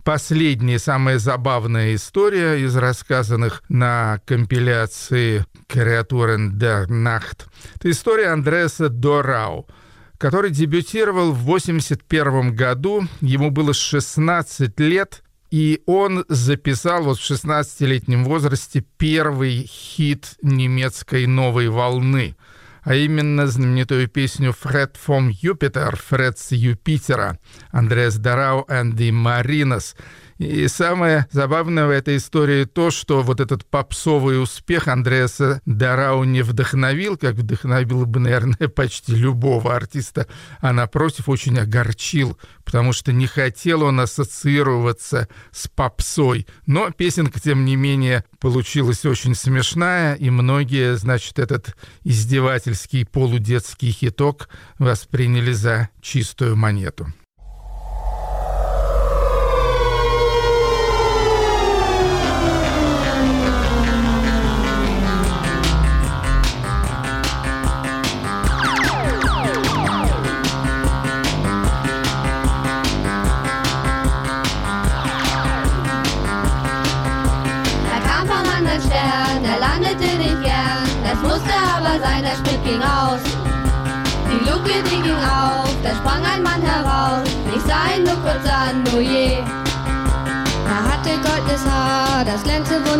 последняя, 0.05 0.79
самая 0.79 1.19
забавная 1.19 1.93
история 1.95 2.55
из 2.63 2.77
рассказанных 2.77 3.63
на 3.67 4.21
компиляции 4.25 5.45
«Креатурен 5.67 6.57
der 6.57 6.87
Nacht»— 6.87 7.47
это 7.75 7.91
история 7.91 8.29
Андреаса 8.29 8.87
Дорау— 8.87 9.67
который 10.23 10.51
дебютировал 10.51 11.33
в 11.33 11.41
1981 11.41 12.55
году. 12.55 13.03
Ему 13.19 13.51
было 13.51 13.73
16 13.73 14.79
лет, 14.79 15.21
и 15.51 15.81
он 15.85 16.23
записал 16.29 17.03
вот 17.03 17.19
в 17.19 17.29
16-летнем 17.29 18.23
возрасте 18.23 18.85
первый 18.97 19.65
хит 19.67 20.35
немецкой 20.41 21.27
новой 21.27 21.67
волны, 21.67 22.37
а 22.83 22.95
именно 22.95 23.47
знаменитую 23.47 24.07
песню 24.07 24.55
«Фред 24.57 24.95
фом 24.95 25.27
Юпитер», 25.27 25.97
«Фред 25.97 26.39
с 26.39 26.53
Юпитера», 26.53 27.37
Андреас 27.71 28.15
Дарау 28.15 28.65
the 28.69 29.11
Marinas— 29.11 29.93
и 30.43 30.67
самое 30.67 31.27
забавное 31.31 31.85
в 31.85 31.89
этой 31.89 32.17
истории 32.17 32.65
то, 32.65 32.91
что 32.91 33.21
вот 33.21 33.39
этот 33.39 33.65
попсовый 33.65 34.41
успех 34.41 34.87
Андреаса 34.87 35.61
Дарау 35.65 36.23
не 36.23 36.41
вдохновил, 36.41 37.17
как 37.17 37.35
вдохновил 37.35 38.05
бы, 38.05 38.19
наверное, 38.19 38.67
почти 38.75 39.15
любого 39.15 39.75
артиста, 39.75 40.27
а 40.59 40.73
напротив 40.73 41.29
очень 41.29 41.57
огорчил, 41.57 42.37
потому 42.63 42.93
что 42.93 43.11
не 43.11 43.27
хотел 43.27 43.83
он 43.83 43.99
ассоциироваться 43.99 45.27
с 45.51 45.67
попсой. 45.67 46.47
Но 46.65 46.91
песенка, 46.91 47.39
тем 47.39 47.65
не 47.65 47.75
менее, 47.75 48.23
получилась 48.39 49.05
очень 49.05 49.35
смешная, 49.35 50.15
и 50.15 50.29
многие, 50.29 50.95
значит, 50.97 51.39
этот 51.39 51.75
издевательский 52.03 53.05
полудетский 53.05 53.91
хиток 53.91 54.49
восприняли 54.79 55.53
за 55.53 55.89
чистую 56.01 56.55
монету. 56.55 57.07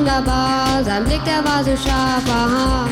Wunderbar. 0.04 0.84
Sein 0.84 1.04
Blick, 1.06 1.24
der 1.24 1.44
war 1.46 1.64
so 1.64 1.72
scharf, 1.72 2.24
aha. 2.30 2.88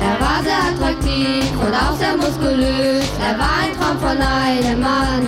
Er 0.00 0.20
war 0.20 0.42
sehr 0.44 0.62
attraktiv 0.70 1.50
und 1.60 1.74
auch 1.74 1.96
sehr 1.96 2.16
muskulös. 2.16 3.04
Er 3.20 3.36
war 3.38 3.58
ein 3.62 3.76
Traum 3.76 3.98
von 3.98 4.16
einem 4.16 4.80
Mann. 4.80 5.27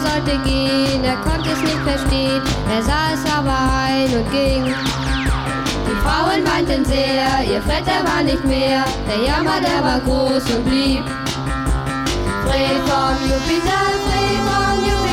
Er 0.00 0.10
sollte 0.10 0.38
gehen, 0.48 1.04
er 1.04 1.16
konnte 1.16 1.50
es 1.50 1.60
nicht 1.60 1.78
verstehen, 1.84 2.42
er 2.74 2.82
sah 2.82 3.12
es 3.12 3.32
aber 3.32 3.56
ein 3.86 4.06
und 4.16 4.30
ging. 4.30 4.64
Die 5.86 5.96
Frauen 6.02 6.44
weinten 6.46 6.84
sehr, 6.84 7.44
ihr 7.44 7.62
Vetter 7.62 8.04
war 8.04 8.22
nicht 8.22 8.44
mehr, 8.44 8.84
der 9.08 9.26
Jammer, 9.26 9.60
der 9.60 9.84
war 9.84 10.00
groß 10.00 10.54
und 10.54 10.64
blieb. 10.64 11.04
Vom 12.46 13.16
Jupiter, 13.28 13.80
vom 14.46 14.84
Jupiter, 14.84 15.09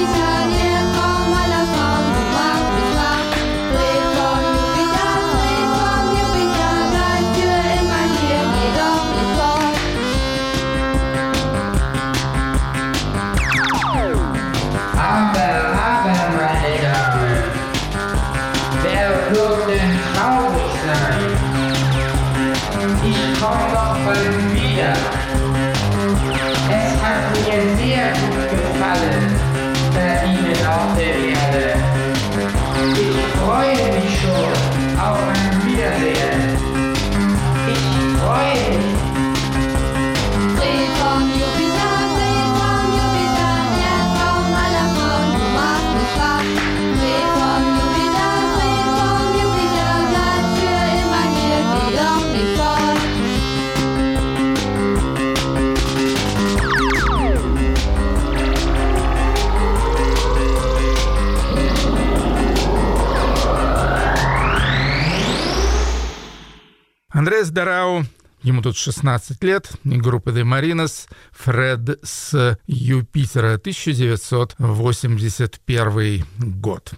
Андреас 67.28 67.50
Дарау, 67.50 68.06
ему 68.42 68.62
тут 68.62 68.78
16 68.78 69.44
лет, 69.44 69.70
группа 69.84 70.30
The 70.30 70.44
Marinas, 70.44 71.10
Фред 71.34 72.00
с 72.02 72.58
Юпитера, 72.68 73.56
1981 73.56 76.26
год. 76.62 76.94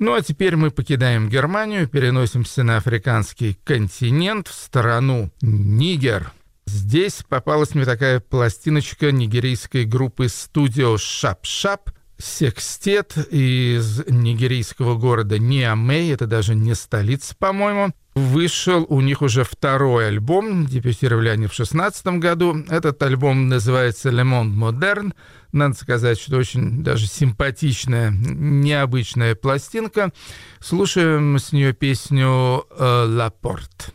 Ну 0.00 0.14
а 0.14 0.22
теперь 0.22 0.56
мы 0.56 0.72
покидаем 0.72 1.28
Германию, 1.28 1.86
переносимся 1.86 2.64
на 2.64 2.78
африканский 2.78 3.56
континент, 3.62 4.48
в 4.48 4.54
страну 4.54 5.30
Нигер. 5.40 6.32
Здесь 6.66 7.22
попалась 7.28 7.76
мне 7.76 7.84
такая 7.84 8.18
пластиночка 8.18 9.12
нигерийской 9.12 9.84
группы 9.84 10.24
Shap 10.24 11.42
Shap, 11.44 11.92
секстет 12.18 13.16
из 13.30 14.04
нигерийского 14.08 14.98
города 14.98 15.38
Ниамей, 15.38 16.12
это 16.12 16.26
даже 16.26 16.56
не 16.56 16.74
столица, 16.74 17.36
по-моему. 17.38 17.92
Вышел 18.14 18.86
у 18.88 19.00
них 19.00 19.22
уже 19.22 19.44
второй 19.44 20.08
альбом, 20.08 20.66
дебютировали 20.66 21.28
они 21.28 21.46
в 21.46 21.54
2016 21.54 22.06
году. 22.18 22.56
Этот 22.68 23.00
альбом 23.02 23.48
называется 23.48 24.08
«Le 24.10 24.24
Monde 24.24 24.52
Moderne». 24.52 25.12
Надо 25.52 25.74
сказать, 25.74 26.18
что 26.18 26.36
очень 26.36 26.82
даже 26.82 27.06
симпатичная, 27.06 28.10
необычная 28.10 29.36
пластинка. 29.36 30.12
Слушаем 30.58 31.38
с 31.38 31.52
нее 31.52 31.72
песню 31.72 32.66
э, 32.70 33.06
«La 33.06 33.30
Porte». 33.30 33.92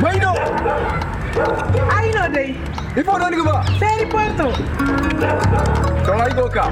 Bueno. 0.00 0.32
Aí 1.96 2.12
não 2.12 2.30
dei. 2.30 2.56
E 2.96 3.02
por 3.02 3.20
Tolong 5.18 6.30
Goka. 6.38 6.64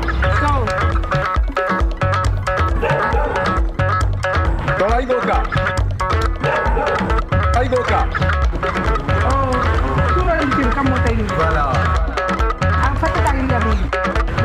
Kolaj 4.79 5.05
Goka. 5.11 5.39
Kolaj 7.51 7.67
Goka. 7.75 8.01
Oh, 9.27 9.51
sudah 10.15 10.39
bikin 10.47 10.69
kamu. 10.71 10.95
Bala. 11.35 11.75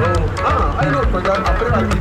Oh, 0.01 0.21
ah, 0.49 0.81
ayo, 0.81 1.05
pagkakas. 1.13 1.45
Apa 1.45 1.63
yang 1.77 2.00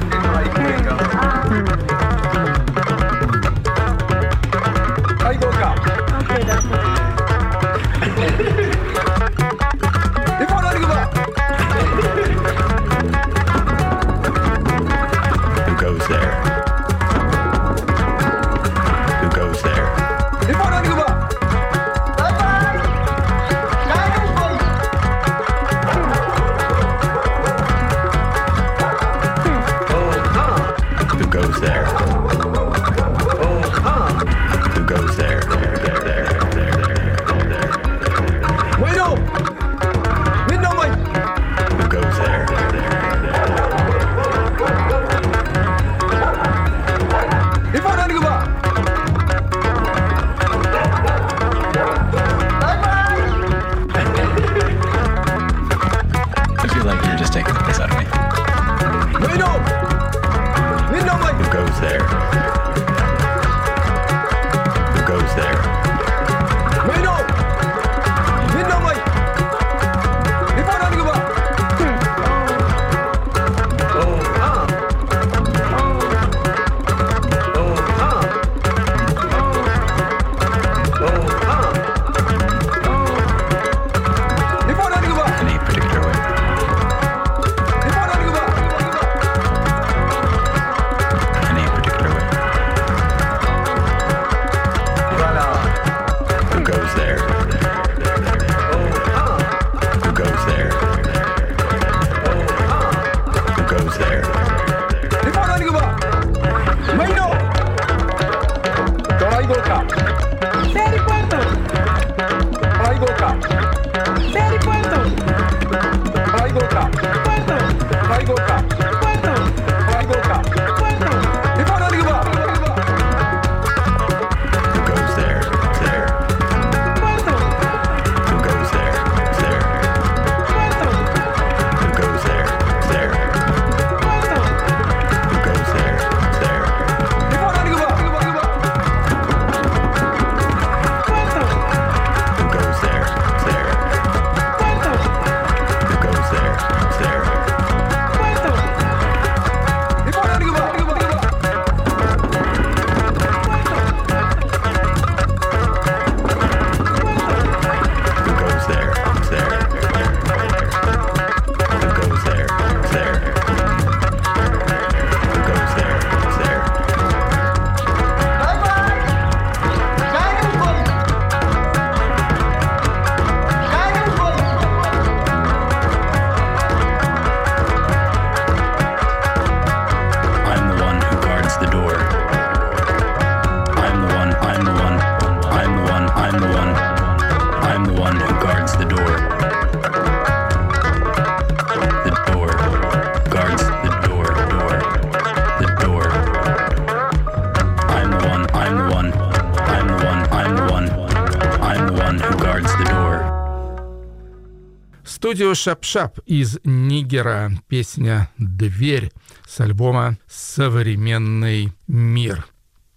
Студио 205.31 205.55
Шап-Шап 205.55 206.19
из 206.27 206.59
Нигера. 206.65 207.53
Песня 207.69 208.33
«Дверь» 208.37 209.13
с 209.47 209.61
альбома 209.61 210.19
«Современный 210.27 211.73
мир». 211.87 212.49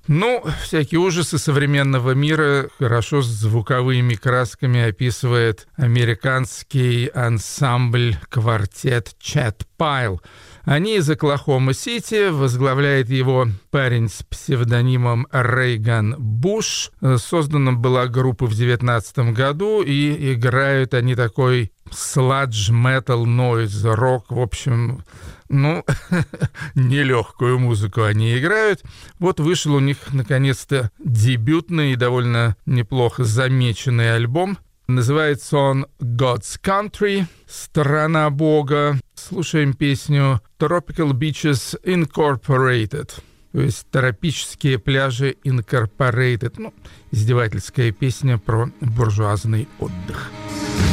Ну, 0.08 0.44
всякие 0.64 1.00
ужасы 1.00 1.38
современного 1.38 2.12
мира 2.12 2.70
хорошо 2.80 3.22
с 3.22 3.28
звуковыми 3.28 4.16
красками 4.16 4.82
описывает 4.82 5.68
американский 5.76 7.06
ансамбль 7.06 8.18
«Квартет 8.30 9.16
Чет 9.20 9.68
Пайл». 9.78 10.20
Они 10.64 10.96
из 10.96 11.10
Оклахома-Сити, 11.10 12.30
возглавляет 12.32 13.10
его 13.10 13.48
парень 13.70 14.10
с 14.10 14.24
псевдонимом 14.24 15.28
Рейган 15.32 16.16
Буш. 16.18 16.90
Создана 17.18 17.74
была 17.74 18.08
группа 18.08 18.48
в 18.48 18.56
19 18.56 19.34
году, 19.34 19.84
и 19.84 20.34
играют 20.34 20.94
они 20.94 21.16
такой 21.16 21.73
сладж, 21.96 22.72
метал, 22.72 23.26
нойз, 23.26 23.84
рок, 23.84 24.32
в 24.32 24.40
общем, 24.40 25.04
ну, 25.50 25.84
нелегкую 26.76 27.60
музыку 27.60 28.04
они 28.04 28.38
играют. 28.38 28.84
Вот 29.20 29.40
вышел 29.40 29.76
у 29.76 29.80
них, 29.80 29.98
наконец-то, 30.12 30.92
дебютный 31.00 31.94
и 31.94 31.96
довольно 31.96 32.56
неплохо 32.66 33.24
замеченный 33.24 34.16
альбом. 34.16 34.58
Называется 34.88 35.58
он 35.58 35.88
«God's 36.00 36.60
Country», 36.62 37.26
«Страна 37.48 38.30
Бога». 38.30 39.00
Слушаем 39.16 39.74
песню 39.74 40.42
«Tropical 40.60 41.14
Beaches 41.14 41.80
Incorporated». 41.84 43.12
То 43.54 43.62
есть 43.62 43.88
«Тропические 43.92 44.80
пляжи 44.80 45.36
Incorporated». 45.46 46.56
Ну, 46.58 46.74
издевательская 47.12 47.92
песня 47.92 48.38
про 48.38 48.70
буржуазный 48.82 49.70
отдых. 49.80 50.32
Отдых. 50.32 50.93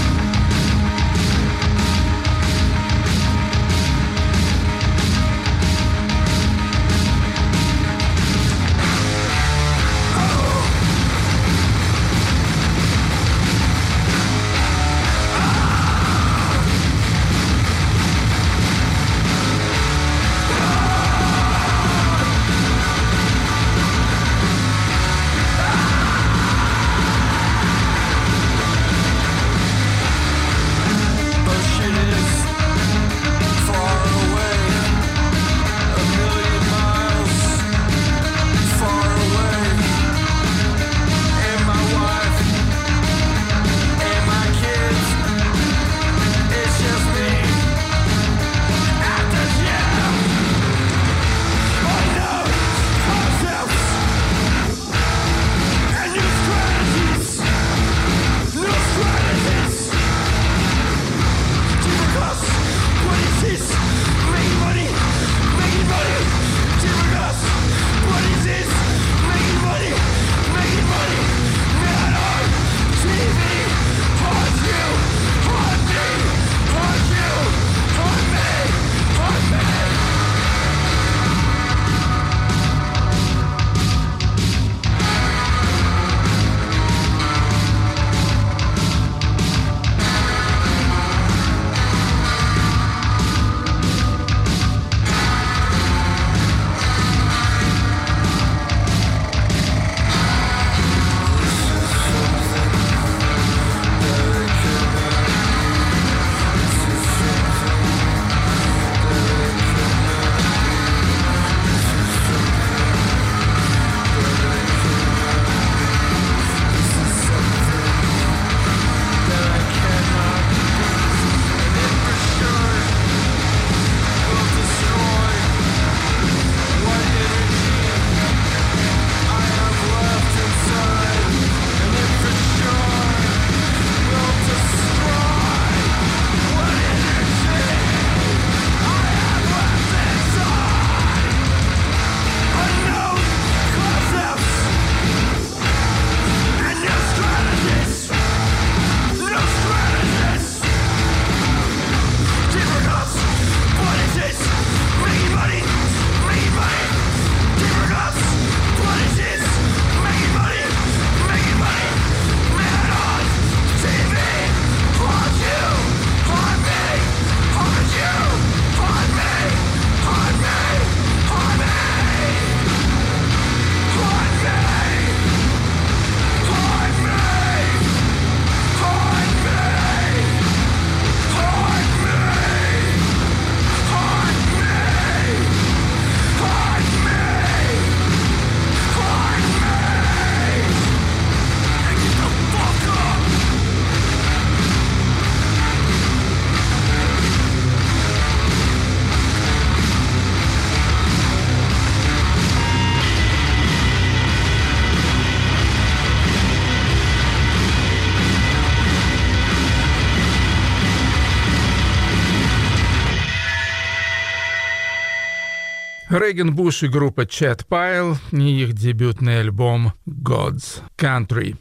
Рейген 216.10 216.54
Буш 216.56 216.82
и 216.82 216.88
группа 216.88 217.24
Чет 217.24 217.64
Пайл 217.68 218.16
и 218.32 218.62
их 218.62 218.72
дебютный 218.72 219.42
альбом 219.42 219.92
God's 220.08 220.82
Country. 220.98 221.56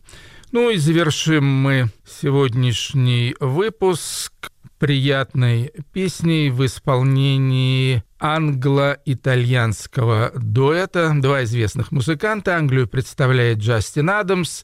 Ну 0.52 0.72
и 0.72 0.78
завершим 0.78 1.46
мы 1.46 1.90
сегодняшний 2.04 3.36
выпуск 3.40 4.34
приятной 4.80 5.72
песней 5.94 6.50
в 6.50 6.66
исполнении 6.66 8.04
англо-итальянского 8.20 10.32
дуэта. 10.36 11.14
Два 11.18 11.44
известных 11.44 11.92
музыканта. 11.92 12.56
Англию 12.56 12.88
представляет 12.88 13.60
Джастин 13.60 14.10
Адамс, 14.10 14.64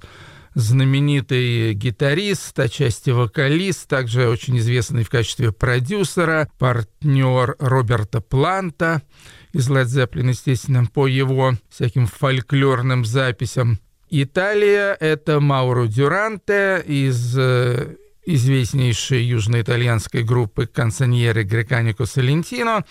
знаменитый 0.56 1.74
гитарист, 1.74 2.58
отчасти 2.60 3.12
вокалист, 3.12 3.88
также 3.88 4.30
очень 4.30 4.58
известный 4.58 5.04
в 5.04 5.10
качестве 5.10 5.52
продюсера, 5.52 6.50
партнер 6.58 7.56
Роберта 7.60 8.22
Планта 8.22 9.04
из 9.52 9.70
Led 9.70 9.86
Zeppelin, 9.86 10.30
естественно, 10.30 10.86
по 10.86 11.08
его 11.08 11.54
всяким 11.70 12.08
фольклорным 12.08 13.06
записям. 13.06 13.80
Италия— 14.10 14.94
это 15.00 15.40
Мауро 15.40 15.88
Дюранте 15.88 16.82
из 16.86 17.38
э, 17.38 17.96
известнейшей 18.26 19.24
южноитальянской 19.24 20.24
группы 20.24 20.68
«Консаньеры 20.68 21.44
Греканико 21.44 22.06
Салентино». 22.06 22.86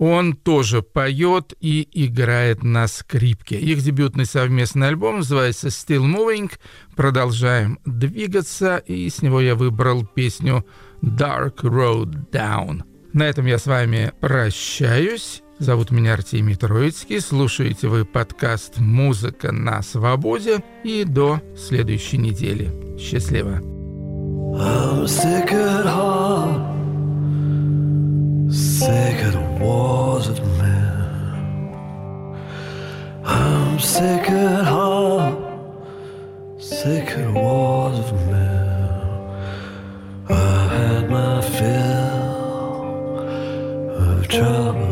Он 0.00 0.32
тоже 0.32 0.80
поет 0.80 1.52
и 1.60 1.86
играет 1.92 2.62
на 2.62 2.88
скрипке. 2.88 3.58
Их 3.58 3.82
дебютный 3.82 4.24
совместный 4.24 4.88
альбом 4.88 5.18
называется 5.18 5.68
«Still 5.68 6.06
Moving». 6.06 6.50
Продолжаем 6.96 7.78
двигаться, 7.84 8.78
и 8.78 9.10
с 9.10 9.20
него 9.20 9.42
я 9.42 9.54
выбрал 9.54 10.06
песню 10.06 10.64
«Dark 11.02 11.56
Road 11.64 12.30
Down». 12.32 12.82
На 13.12 13.24
этом 13.24 13.44
я 13.44 13.58
с 13.58 13.66
вами 13.66 14.12
прощаюсь. 14.20 15.42
Зовут 15.58 15.90
меня 15.90 16.14
Артемий 16.14 16.54
Троицкий. 16.54 17.20
Слушаете 17.20 17.88
вы 17.88 18.06
подкаст 18.06 18.78
«Музыка 18.78 19.52
на 19.52 19.82
свободе». 19.82 20.64
И 20.82 21.04
до 21.04 21.42
следующей 21.54 22.16
недели. 22.16 22.96
Счастливо. 22.98 23.60
I'm 24.56 25.06
sick 25.06 25.52
at 25.52 25.84
heart, 25.84 26.79
sick 28.52 29.22
of 29.26 29.32
the 29.34 29.40
wars 29.60 30.28
of 30.28 30.40
men. 30.58 31.74
I'm 33.24 33.78
sick 33.78 34.28
at 34.28 34.64
heart, 34.64 35.38
sick 36.58 37.10
of 37.12 37.32
the 37.32 37.40
wars 37.40 37.98
of 37.98 38.12
men. 38.26 38.90
I 40.28 40.66
had 40.74 41.10
my 41.10 41.40
fill 41.40 42.10
of 43.98 44.26
trouble 44.26 44.89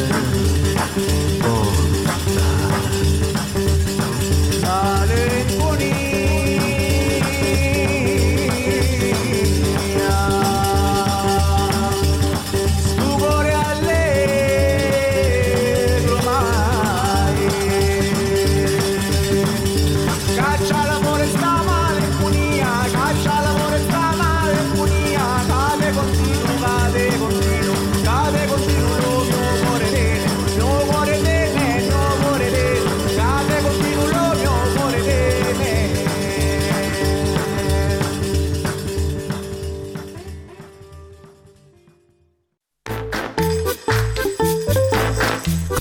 Música 0.00 1.29